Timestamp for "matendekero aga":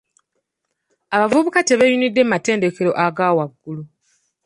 2.31-3.27